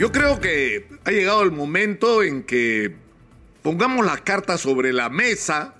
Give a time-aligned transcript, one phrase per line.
[0.00, 2.94] Yo creo que ha llegado el momento en que
[3.62, 5.74] pongamos las cartas sobre la mesa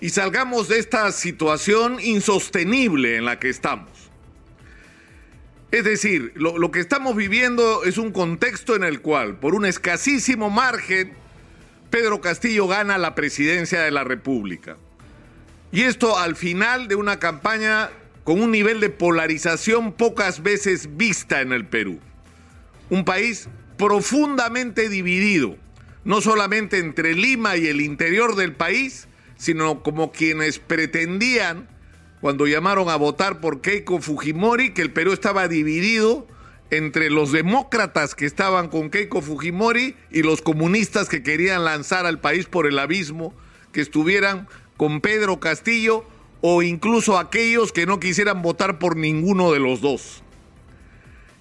[0.00, 4.08] y salgamos de esta situación insostenible en la que estamos.
[5.70, 9.66] Es decir, lo, lo, que estamos viviendo es un contexto en el cual, por un
[9.66, 11.12] escasísimo margen,
[11.90, 14.78] Pedro Castillo gana la presidencia de la República.
[15.72, 17.90] Y esto al final de una campaña
[18.24, 22.00] con un nivel de polarización pocas veces vista en el Perú
[22.92, 23.48] un país
[23.78, 25.56] profundamente dividido,
[26.04, 31.70] no solamente entre Lima y el interior del país, sino como quienes pretendían,
[32.20, 36.26] cuando llamaron a votar por Keiko Fujimori, que el Perú estaba dividido
[36.68, 42.20] entre los demócratas que estaban con Keiko Fujimori y los comunistas que querían lanzar al
[42.20, 43.34] país por el abismo,
[43.72, 46.04] que estuvieran con Pedro Castillo
[46.42, 50.21] o incluso aquellos que no quisieran votar por ninguno de los dos.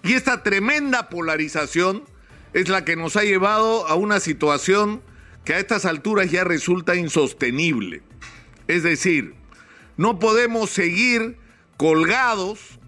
[0.04, 2.04] Y esta tremenda polarización
[2.54, 5.02] es la que nos ha llevado a una situación
[5.46, 8.02] que a estas alturas ya resulta insostenible.
[8.68, 9.36] Es decir,
[9.98, 11.38] no podemos seguir
[11.78, 12.80] colgados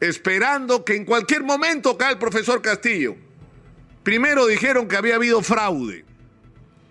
[0.00, 3.16] esperando que en cualquier momento caiga el profesor Castillo.
[4.02, 6.04] Primero dijeron que había habido fraude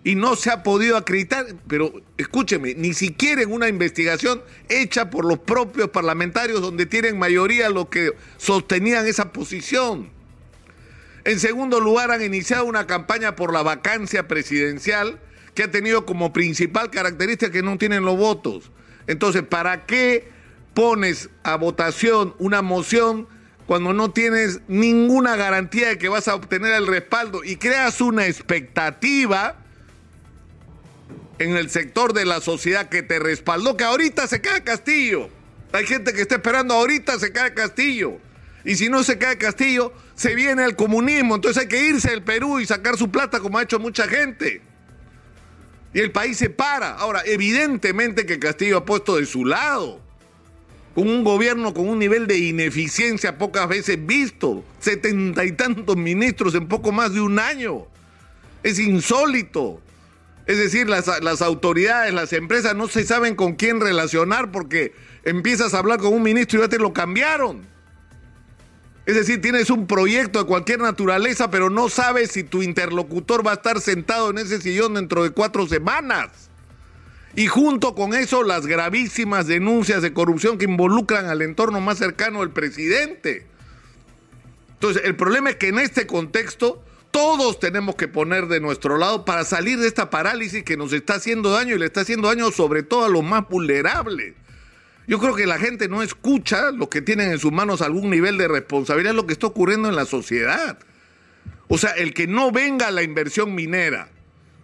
[0.03, 5.25] y no se ha podido acreditar, pero escúcheme, ni siquiera en una investigación hecha por
[5.25, 10.09] los propios parlamentarios donde tienen mayoría los que sostenían esa posición.
[11.23, 15.21] En segundo lugar, han iniciado una campaña por la vacancia presidencial
[15.55, 18.71] que ha tenido como principal característica que no tienen los votos.
[19.07, 20.27] Entonces, ¿para qué
[20.73, 23.27] pones a votación una moción
[23.67, 28.27] cuando no tienes ninguna garantía de que vas a obtener el respaldo y creas una
[28.27, 29.62] expectativa?
[31.39, 35.29] En el sector de la sociedad que te respaldó, que ahorita se cae Castillo.
[35.71, 38.19] Hay gente que está esperando ahorita se cae Castillo.
[38.65, 41.35] Y si no se cae Castillo, se viene el comunismo.
[41.35, 44.61] Entonces hay que irse del Perú y sacar su plata como ha hecho mucha gente.
[45.93, 46.91] Y el país se para.
[46.91, 49.99] Ahora, evidentemente que Castillo ha puesto de su lado.
[50.95, 54.63] Con un gobierno con un nivel de ineficiencia pocas veces visto.
[54.79, 57.87] Setenta y tantos ministros en poco más de un año.
[58.61, 59.81] Es insólito.
[60.45, 64.93] Es decir, las, las, autoridades, las empresas no se saben con quién relacionar porque
[65.23, 67.61] empiezas a hablar con un ministro y ya te lo cambiaron.
[69.05, 73.51] Es decir, tienes un proyecto de cualquier naturaleza, pero no sabes si tu interlocutor va
[73.51, 76.49] a estar sentado en ese sillón dentro de cuatro semanas.
[77.35, 82.41] Y junto con eso, las gravísimas denuncias de corrupción que involucran al entorno más cercano
[82.41, 83.47] del presidente.
[84.73, 86.83] Entonces, el problema es que en este contexto
[87.13, 91.13] todos tenemos que poner de nuestro lado para salir de esta parálisis que nos está
[91.13, 94.33] haciendo daño y le está haciendo daño sobre todo a los más vulnerables.
[95.05, 98.39] Yo creo que la gente no escucha lo que tienen en sus manos algún nivel
[98.39, 100.79] de responsabilidad, lo que está ocurriendo en la sociedad.
[101.67, 104.09] O sea, el que no venga la inversión minera,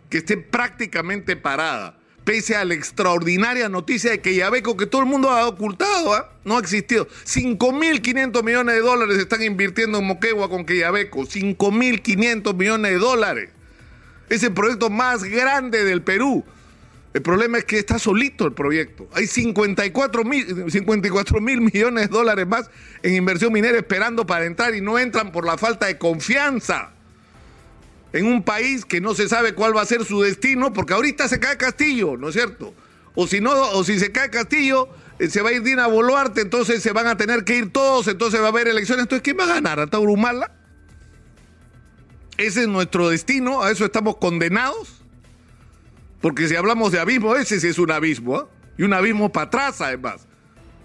[0.09, 1.98] que esté prácticamente parada,
[2.29, 6.29] pese a la extraordinaria noticia de que Yabeco, que todo el mundo ha ocultado, ¿ah?
[6.45, 7.07] no ha existido.
[7.07, 11.21] 5.500 millones de dólares están invirtiendo en Moquegua con Queyabeco.
[11.21, 13.49] 5.500 millones de dólares.
[14.29, 16.45] Es el proyecto más grande del Perú.
[17.15, 19.09] El problema es que está solito el proyecto.
[19.13, 22.69] Hay 54 mil 54 millones de dólares más
[23.01, 26.91] en inversión minera esperando para entrar y no entran por la falta de confianza
[28.13, 31.27] en un país que no se sabe cuál va a ser su destino, porque ahorita
[31.27, 32.73] se cae Castillo, ¿no es cierto?
[33.15, 34.89] O si no, o si se cae Castillo,
[35.19, 38.07] eh, se va a ir Dina Boluarte, entonces se van a tener que ir todos,
[38.07, 39.03] entonces va a haber elecciones.
[39.03, 39.79] Entonces, ¿quién va a ganar?
[39.79, 40.51] ¿A Humala?
[42.37, 45.03] Ese es nuestro destino, a eso estamos condenados.
[46.21, 48.43] Porque si hablamos de abismo, ese sí es un abismo, ¿eh?
[48.77, 50.28] y un abismo para atrás además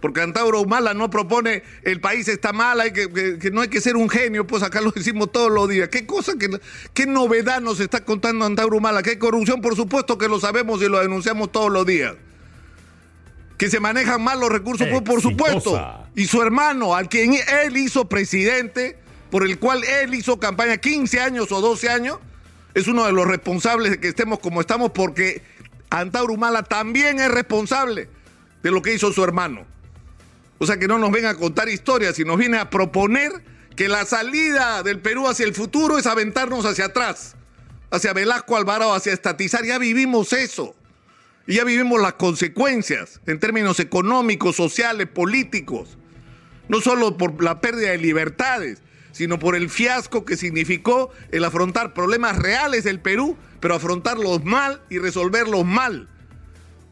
[0.04, 3.97] porque Antauro Humala no propone el país está mal, hay que, no hay que ser
[3.97, 5.88] un genio, pues acá lo decimos todos los días.
[5.88, 6.60] ¿Qué cosa, que,
[6.92, 9.03] qué novedad nos está contando Antauro Humala?
[9.03, 9.62] ¿Qué corrupción?
[9.62, 12.16] Por supuesto que lo sabemos y lo denunciamos todos los días.
[13.56, 16.06] Que se manejan mal los recursos, pues por supuesto.
[16.15, 18.98] Y su hermano, al quien él hizo presidente,
[19.31, 22.18] por el cual él hizo campaña 15 años o 12 años,
[22.74, 25.41] es uno de los responsables de que estemos como estamos porque
[25.89, 28.10] Antauro Humala también es responsable
[28.62, 29.72] de lo que hizo su hermano.
[30.59, 33.33] O sea, que no nos venga a contar historias y nos viene a proponer
[33.77, 37.34] que la salida del Perú hacia el futuro es aventarnos hacia atrás,
[37.91, 39.65] hacia Velasco Alvarado, hacia estatizar.
[39.65, 40.74] Ya vivimos eso.
[41.47, 45.98] Y ya vivimos las consecuencias en términos económicos, sociales, políticos.
[46.68, 48.80] No solo por la pérdida de libertades,
[49.12, 54.83] sino por el fiasco que significó el afrontar problemas reales del Perú, pero afrontarlos mal
[54.89, 56.09] y resolverlos mal.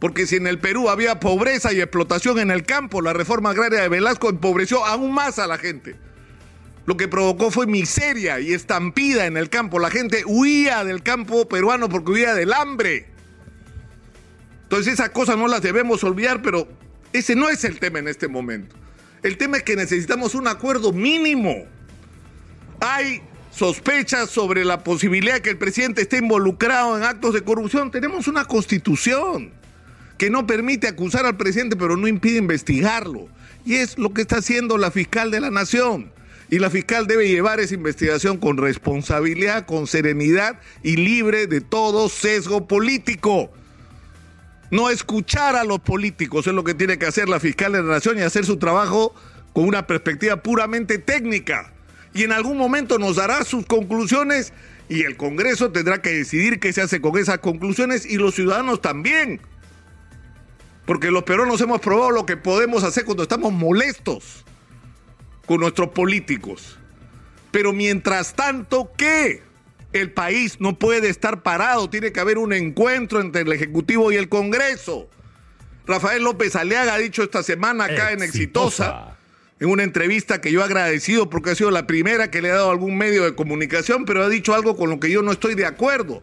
[0.03, 3.83] Porque si en el Perú había pobreza y explotación en el campo, la reforma agraria
[3.83, 5.95] de Velasco empobreció aún más a la gente.
[6.87, 9.79] lo que provocó fue miseria y estampida en el campo.
[9.79, 13.07] La gente huía del campo peruano porque huía del hambre.
[14.65, 16.67] Entonces esas cosas no las debemos olvidar, pero
[17.13, 18.75] ese no es el tema en este momento.
[19.23, 21.65] El tema es que necesitamos un acuerdo mínimo.
[22.81, 23.23] Hay
[23.53, 27.93] sospechas sobre la posibilidad que el presidente esté involucrado en actos de corrupción.
[27.93, 29.62] Tenemos una constitución
[30.23, 33.27] que no permite acusar al presidente, pero no impide investigarlo.
[33.65, 36.13] Y es lo que está haciendo la fiscal de la nación.
[36.49, 42.09] Y la fiscal debe llevar esa investigación con responsabilidad, con serenidad y libre de todo
[42.09, 43.51] sesgo político.
[44.71, 47.95] No escuchar a los políticos es lo que tiene que hacer la fiscal de la
[47.95, 49.17] nación y hacer su trabajo
[49.53, 51.73] con una perspectiva puramente técnica.
[52.15, 54.53] Y en algún momento nos dará sus conclusiones
[54.89, 58.81] y el Congreso tendrá que decidir qué se hace con esas conclusiones y los ciudadanos
[58.81, 59.41] también.
[60.87, 64.44] Porque los peruanos hemos probado lo que podemos hacer cuando estamos molestos
[65.46, 66.79] con nuestros políticos.
[67.50, 69.43] Pero mientras tanto, ¿qué?
[69.93, 74.17] El país no puede estar parado, tiene que haber un encuentro entre el Ejecutivo y
[74.17, 75.08] el Congreso.
[75.87, 79.17] Rafael López Aliaga ha dicho esta semana acá en Exitosa,
[79.61, 82.55] en una entrevista que yo he agradecido porque ha sido la primera que le ha
[82.55, 85.55] dado algún medio de comunicación, pero ha dicho algo con lo que yo no estoy
[85.55, 86.23] de acuerdo.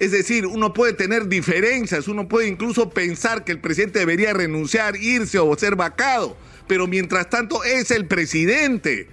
[0.00, 4.96] Es decir, uno puede tener diferencias, uno puede incluso pensar que el presidente debería renunciar,
[4.96, 6.36] irse o ser vacado
[6.70, 9.08] pero mientras tanto es el presidente.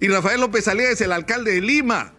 [0.00, 2.14] Y Rafael López Aliaga es el alcalde de Lima,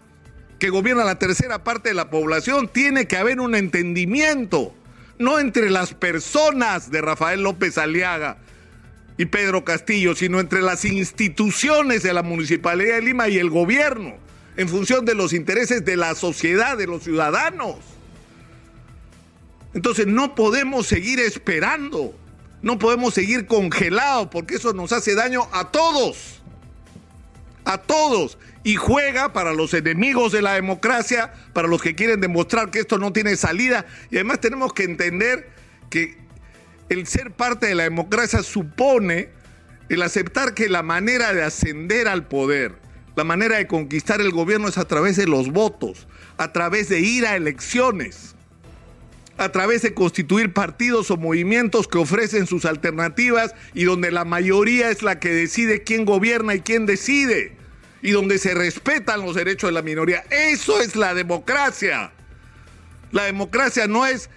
[0.59, 2.69] que gobierna la tercera parte de la población.
[2.71, 4.75] Tiene que haber un entendimiento,
[5.17, 8.37] no entre las personas de Rafael López Aliaga
[9.17, 14.17] y Pedro Castillo, sino entre las instituciones de la Municipalidad de Lima y el gobierno,
[14.55, 17.94] en función de los intereses de la sociedad, de los ciudadanos.
[19.75, 22.17] Entonces no podemos seguir esperando.
[22.61, 26.41] No podemos seguir congelados porque eso nos hace daño a todos.
[27.65, 28.39] A todos.
[28.63, 32.97] Y juega para los enemigos de la democracia, para los que quieren demostrar que esto
[32.97, 33.85] no tiene salida.
[34.09, 35.49] Y además tenemos que entender
[35.89, 36.17] que
[36.87, 39.29] el ser parte de la democracia supone
[39.89, 42.75] el aceptar que la manera de ascender al poder,
[43.15, 46.07] la manera de conquistar el gobierno es a través de los votos,
[46.37, 48.34] a través de ir a elecciones
[49.37, 54.89] a través de constituir partidos o movimientos que ofrecen sus alternativas y donde la mayoría
[54.89, 57.57] es la que decide quién gobierna y quién decide
[58.01, 60.23] y donde se respetan los derechos de la minoría.
[60.29, 62.11] Eso es la democracia.
[63.11, 64.29] La democracia no es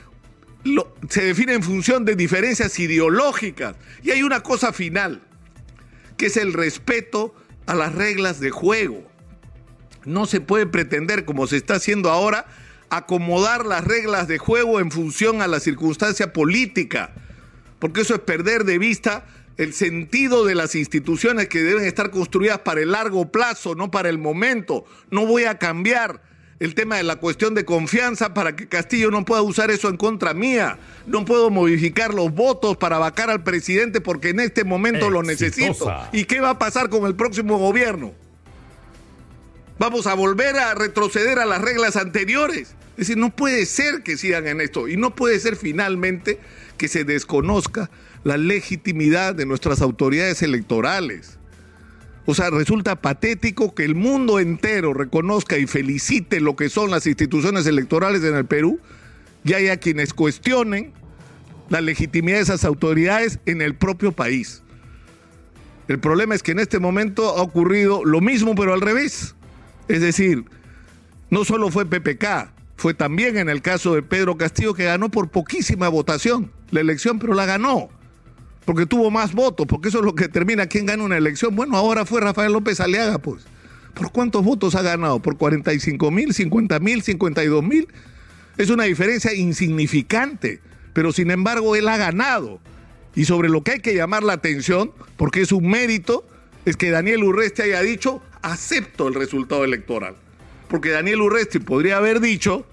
[1.08, 5.22] se define en función de diferencias ideológicas y hay una cosa final
[6.16, 7.34] que es el respeto
[7.66, 9.06] a las reglas de juego.
[10.04, 12.46] No se puede pretender como se está haciendo ahora
[12.90, 17.12] acomodar las reglas de juego en función a la circunstancia política,
[17.78, 19.24] porque eso es perder de vista
[19.56, 24.08] el sentido de las instituciones que deben estar construidas para el largo plazo, no para
[24.08, 24.84] el momento.
[25.10, 26.22] No voy a cambiar
[26.60, 29.96] el tema de la cuestión de confianza para que Castillo no pueda usar eso en
[29.96, 30.78] contra mía.
[31.06, 35.92] No puedo modificar los votos para vacar al presidente porque en este momento lo necesito.
[36.12, 38.12] ¿Y qué va a pasar con el próximo gobierno?
[39.78, 42.74] Vamos a volver a retroceder a las reglas anteriores.
[42.98, 46.40] Es decir, no puede ser que sigan en esto y no puede ser finalmente
[46.76, 47.90] que se desconozca
[48.24, 51.38] la legitimidad de nuestras autoridades electorales.
[52.26, 57.06] O sea, resulta patético que el mundo entero reconozca y felicite lo que son las
[57.06, 58.80] instituciones electorales en el Perú
[59.44, 60.92] y haya quienes cuestionen
[61.68, 64.64] la legitimidad de esas autoridades en el propio país.
[65.86, 69.36] El problema es que en este momento ha ocurrido lo mismo pero al revés.
[69.86, 70.46] Es decir,
[71.30, 75.30] no solo fue PPK, fue también en el caso de Pedro Castillo que ganó por
[75.30, 77.88] poquísima votación la elección, pero la ganó.
[78.64, 81.56] Porque tuvo más votos, porque eso es lo que determina quién gana una elección.
[81.56, 83.44] Bueno, ahora fue Rafael López Aliaga, pues.
[83.94, 85.20] ¿Por cuántos votos ha ganado?
[85.20, 87.88] ¿Por 45 mil, 50 mil, 52 mil?
[88.56, 90.60] Es una diferencia insignificante,
[90.92, 92.60] pero sin embargo él ha ganado.
[93.16, 96.24] Y sobre lo que hay que llamar la atención, porque es un mérito,
[96.64, 100.14] es que Daniel Urreste haya dicho, acepto el resultado electoral
[100.68, 102.64] porque Daniel Urresti podría haber dicho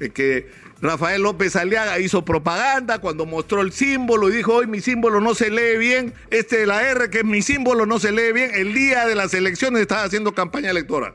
[0.00, 4.80] eh, que Rafael López Aliaga hizo propaganda cuando mostró el símbolo y dijo, hoy mi
[4.80, 8.10] símbolo no se lee bien, este de la R, que es mi símbolo, no se
[8.10, 11.14] lee bien, el día de las elecciones estaba haciendo campaña electoral.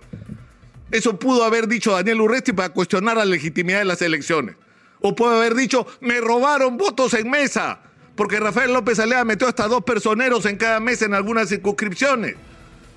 [0.89, 4.55] Eso pudo haber dicho Daniel Urresti para cuestionar la legitimidad de las elecciones.
[5.01, 7.81] O puede haber dicho, me robaron votos en mesa,
[8.15, 12.35] porque Rafael López Aliaga metió hasta dos personeros en cada mesa en algunas circunscripciones.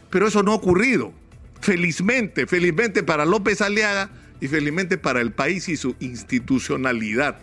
[0.08, 1.12] Pero eso no ha ocurrido
[1.60, 7.38] felizmente, felizmente para López Aliaga y felizmente para el país y su institucionalidad.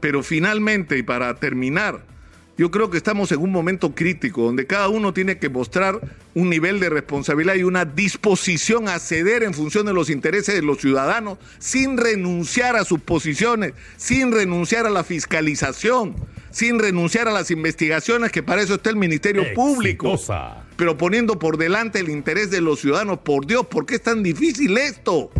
[0.00, 2.04] Pero finalmente, y para terminar,
[2.58, 6.00] Yo creo que estamos en un momento crítico donde cada uno tiene que mostrar
[6.34, 10.62] un nivel de responsabilidad y una disposición a ceder en función de los intereses de
[10.62, 16.14] los ciudadanos sin renunciar a sus posiciones, sin renunciar a la fiscalización,
[16.50, 20.20] sin renunciar a las investigaciones que para eso está el Ministerio Público,
[20.76, 23.20] pero poniendo por delante el interés de los ciudadanos.
[23.20, 25.30] Por Dios, ¿por qué es tan difícil esto?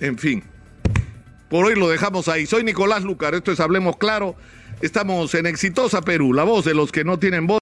[0.00, 0.42] En fin,
[1.50, 2.46] por hoy lo dejamos ahí.
[2.46, 4.36] Soy Nicolás Lucar, esto es Hablemos Claro.
[4.82, 7.54] Estamos en Exitosa Perú, la voz de los que no tienen voz.